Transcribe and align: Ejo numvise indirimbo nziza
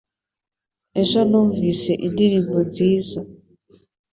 Ejo 1.01 1.19
numvise 1.29 1.91
indirimbo 2.07 2.57
nziza 2.67 3.19